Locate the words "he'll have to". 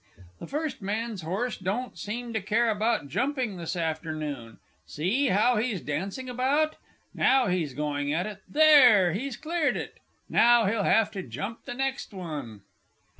10.65-11.21